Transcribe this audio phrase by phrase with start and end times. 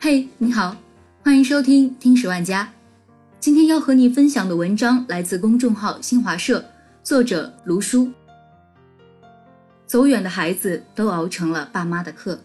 [0.00, 0.76] 嘿，你好，
[1.24, 2.72] 欢迎收听听十万家。
[3.40, 6.64] 今天要和你分享的文章来自公众号新华社，
[7.02, 8.08] 作者卢叔。
[9.88, 12.38] 走远的孩子都熬成了爸妈的课。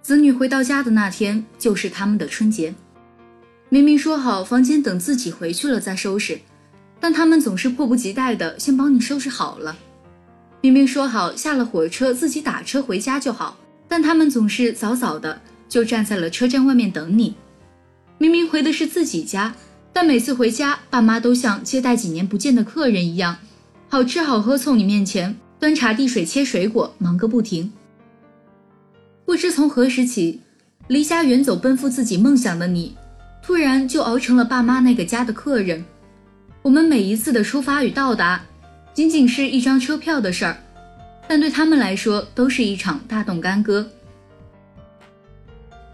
[0.00, 2.72] 子女回到家的那天，就是他们的春节。
[3.68, 6.38] 明明说好房间等自己回去了再收拾，
[7.00, 9.76] 但他们总是迫不及待的先帮你收拾好了。
[10.60, 13.56] 明明说好下了火车自己打车回家就好，
[13.88, 15.40] 但他们总是早早的。
[15.68, 17.34] 就站在了车站外面等你。
[18.18, 19.54] 明明回的是自己家，
[19.92, 23.36] 但每次回家，爸妈都像接待几年不见的客人一样，
[23.88, 27.72] 好吃好喝凑你面前，端茶递水切水果，忙个不停。
[29.24, 30.40] 不知从何时起，
[30.88, 32.96] 离家远走奔赴自己梦想的你，
[33.42, 35.84] 突然就熬成了爸妈那个家的客人。
[36.62, 38.42] 我们每一次的出发与到达，
[38.94, 40.56] 仅仅是一张车票的事儿，
[41.28, 43.88] 但对他们来说，都是一场大动干戈。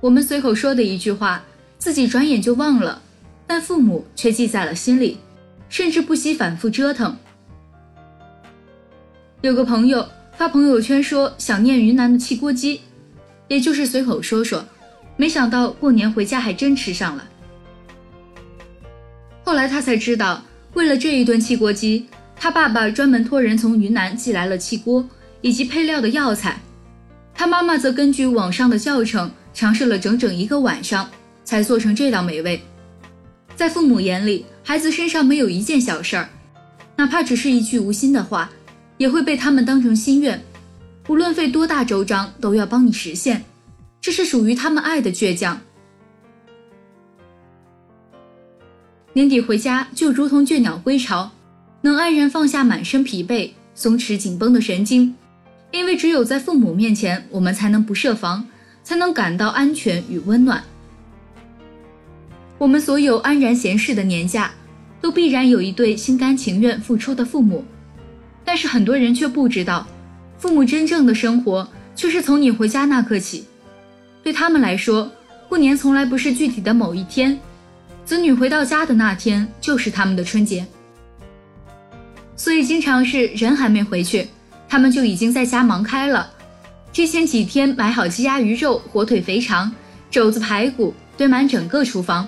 [0.00, 1.42] 我们随口说的一句话，
[1.78, 3.02] 自己转眼就忘了，
[3.46, 5.18] 但父母却记在了心里，
[5.68, 7.16] 甚至不惜反复折腾。
[9.40, 12.80] 有个朋友发朋友圈说想念云南的汽锅鸡，
[13.48, 14.64] 也就是随口说说，
[15.16, 17.24] 没想到过年回家还真吃上了。
[19.44, 20.42] 后来他才知道，
[20.74, 25.08] 为了这一顿汽锅鸡，他爸爸专门托人从云南寄来了汽锅
[25.40, 26.60] 以及配料的药材，
[27.34, 29.30] 他妈妈则根据网上的教程。
[29.56, 31.08] 尝试了整整一个晚上，
[31.42, 32.60] 才做成这道美味。
[33.56, 36.28] 在父母眼里，孩子身上没有一件小事儿，
[36.94, 38.50] 哪怕只是一句无心的话，
[38.98, 40.38] 也会被他们当成心愿，
[41.08, 43.42] 无论费多大周章，都要帮你实现。
[43.98, 45.58] 这是属于他们爱的倔强。
[49.14, 51.30] 年底回家就如同倦鸟归巢，
[51.80, 55.14] 能安然放下满身疲惫，松弛紧绷的神经，
[55.70, 58.46] 因为只有在父母面前，我们才能不设防。
[58.86, 60.62] 才能感到安全与温暖。
[62.56, 64.52] 我们所有安然闲适的年假，
[65.00, 67.64] 都必然有一对心甘情愿付出的父母。
[68.44, 69.84] 但是很多人却不知道，
[70.38, 73.44] 父母真正的生活却是从你回家那刻起。
[74.22, 75.10] 对他们来说，
[75.48, 77.36] 过年从来不是具体的某一天，
[78.04, 80.64] 子女回到家的那天就是他们的春节。
[82.36, 84.28] 所以经常是人还没回去，
[84.68, 86.30] 他们就已经在家忙开了。
[86.96, 89.70] 提前几天买好鸡鸭鱼肉、火腿、肥肠、
[90.10, 92.26] 肘子、排骨，堆满整个厨房。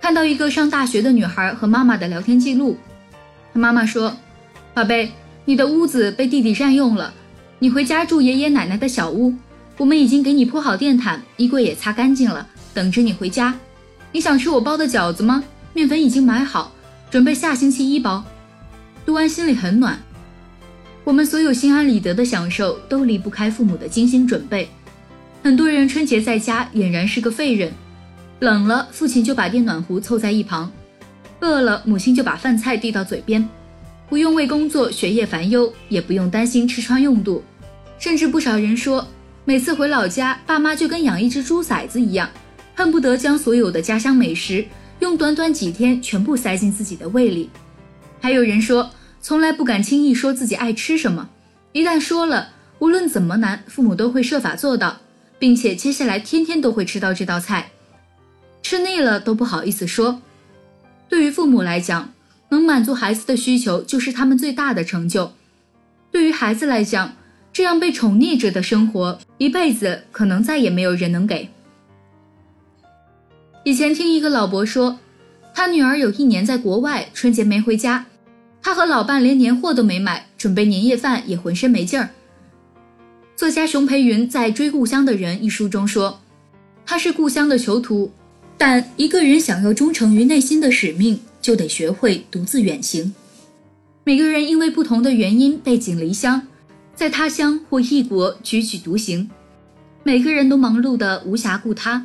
[0.00, 2.78] 看到一个上大学的女孩和妈妈的聊天记录，
[3.52, 4.16] 她妈妈说
[4.72, 5.12] ：“宝贝，
[5.44, 7.12] 你的屋子被弟弟占用了，
[7.58, 9.34] 你回家住爷爷奶奶的小屋。
[9.76, 13.54] 我们已经给你铺好电毯，衣柜也擦干净了，等着你回家。
[14.10, 15.44] 你想吃我包的饺子吗？
[15.74, 16.72] 面粉已经买好，
[17.10, 18.24] 准备下星期一包。”
[19.04, 20.00] 读完心里很暖。
[21.06, 24.68] 我们所有心安理得的享受，都离不开父母的精心准备。
[25.40, 27.72] 很多人春节在家俨然是个废人，
[28.40, 30.68] 冷了，父亲就把电暖壶凑在一旁；
[31.38, 33.48] 饿了，母亲就把饭菜递到嘴边，
[34.08, 37.40] 不用为工作学业烦忧，也不用担心吃穿用度。
[38.00, 39.06] 甚至不少人说，
[39.44, 42.28] 每次回老家，爸妈就跟养一只猪崽子一样，
[42.74, 44.66] 恨不得将所有的家乡美食
[44.98, 47.48] 用短短几天全部塞进自己的胃里。
[48.20, 48.90] 还有人说。
[49.26, 51.28] 从来不敢轻易说自己爱吃什么，
[51.72, 54.98] 一旦说了，无论怎么难，父母都会设法做到，
[55.36, 57.72] 并且接下来天天都会吃到这道菜，
[58.62, 60.22] 吃腻了都不好意思说。
[61.08, 62.12] 对于父母来讲，
[62.50, 65.32] 能满足孩子的需求就是他们最大的成就。
[66.12, 67.16] 对于孩子来讲，
[67.52, 71.50] 这样被宠溺着的生活，一辈子可能再也没有人能给。
[73.64, 75.00] 以前听一个老伯说，
[75.52, 78.06] 他女儿有一年在国外，春节没回家。
[78.66, 82.10] 他和老伴连年货都没买，准备年夜饭也浑身没劲儿。
[83.36, 86.20] 作家熊培云在《追故乡的人》一书中说
[86.84, 88.10] ：“他是故乡的囚徒，
[88.58, 93.14] 但一个人想要忠诚于内心的使命，就得学会独自远行。
[94.02, 96.48] 每个人因为不同的原因背井离乡，
[96.92, 99.30] 在他乡或异国踽踽独行。
[100.02, 102.04] 每个人都忙碌的无暇顾他。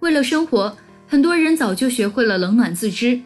[0.00, 0.74] 为了生活，
[1.06, 3.20] 很多人早就学会了冷暖自知，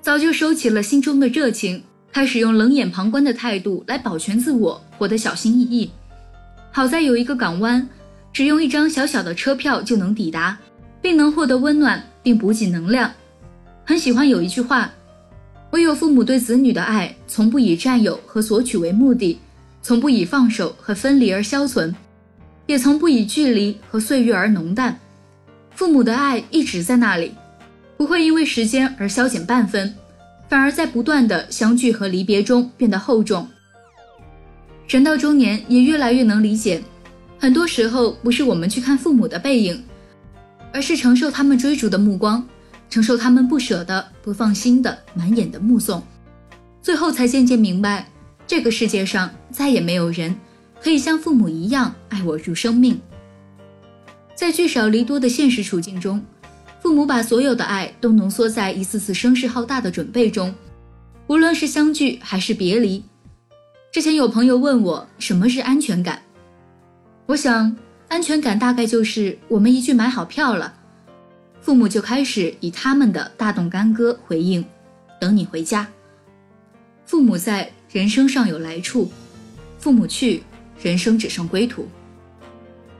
[0.00, 1.82] 早就收起了心中的热情。”
[2.12, 5.90] 开始用冷眼旁观的态度来保全自我，活得小心翼翼。
[6.72, 7.88] 好在有一个港湾，
[8.32, 10.58] 只用一张小小的车票就能抵达，
[11.00, 13.10] 并能获得温暖并补给能量。
[13.84, 14.90] 很喜欢有一句话：
[15.70, 19.38] 唯有父母对子女的爱，从不以占有和索取为目的，
[19.82, 21.94] 从不以放手和分离而消存，
[22.66, 24.98] 也从不以距离和岁月而浓淡。
[25.76, 27.32] 父母的爱一直在那里，
[27.96, 29.94] 不会因为时间而消减半分。
[30.50, 33.48] 反而在不断的相聚和离别中变得厚重。
[34.88, 36.82] 人到中年，也越来越能理解，
[37.38, 39.80] 很多时候不是我们去看父母的背影，
[40.72, 42.44] 而是承受他们追逐的目光，
[42.90, 46.02] 承受他们不舍的、不放心的、满眼的目送，
[46.82, 48.08] 最后才渐渐明白，
[48.44, 50.34] 这个世界上再也没有人
[50.82, 53.00] 可以像父母一样爱我如生命。
[54.34, 56.20] 在聚少离多的现实处境中，
[56.80, 60.54] 父母把所有的爱都浓缩在一次次声势浩大的准备中，
[61.26, 63.02] 无论是相聚还是别离。
[63.92, 66.22] 之前有朋友问我什么是安全感，
[67.26, 67.76] 我想
[68.08, 70.72] 安全感大概就是我们一句买好票了，
[71.60, 74.64] 父母就开始以他们的大动干戈回应，
[75.20, 75.86] 等你回家。
[77.04, 79.10] 父母在，人生尚有来处；
[79.78, 80.42] 父母去，
[80.80, 81.86] 人生只剩归途。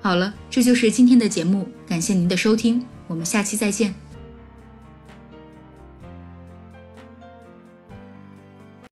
[0.03, 4.10] 好了，这就是今天的节目，感谢您的收听，我们下期再见。